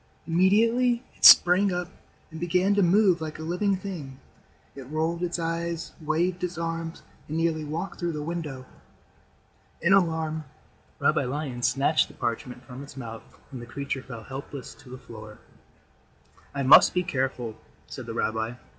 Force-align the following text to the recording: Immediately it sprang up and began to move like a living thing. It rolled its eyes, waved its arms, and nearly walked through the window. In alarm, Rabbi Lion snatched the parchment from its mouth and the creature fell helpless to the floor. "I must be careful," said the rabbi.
Immediately 0.25 1.03
it 1.15 1.23
sprang 1.25 1.71
up 1.71 1.87
and 2.31 2.39
began 2.39 2.73
to 2.73 2.81
move 2.81 3.21
like 3.21 3.37
a 3.37 3.43
living 3.43 3.75
thing. 3.77 4.19
It 4.75 4.89
rolled 4.89 5.21
its 5.21 5.37
eyes, 5.37 5.91
waved 6.01 6.43
its 6.43 6.57
arms, 6.57 7.03
and 7.27 7.37
nearly 7.37 7.63
walked 7.63 7.99
through 7.99 8.13
the 8.13 8.23
window. 8.23 8.65
In 9.79 9.93
alarm, 9.93 10.45
Rabbi 10.97 11.25
Lion 11.25 11.61
snatched 11.61 12.07
the 12.07 12.15
parchment 12.15 12.63
from 12.63 12.81
its 12.81 12.97
mouth 12.97 13.21
and 13.51 13.61
the 13.61 13.67
creature 13.67 14.01
fell 14.01 14.23
helpless 14.23 14.73
to 14.73 14.89
the 14.89 14.97
floor. 14.97 15.37
"I 16.55 16.63
must 16.63 16.95
be 16.95 17.03
careful," 17.03 17.53
said 17.85 18.07
the 18.07 18.15
rabbi. 18.15 18.53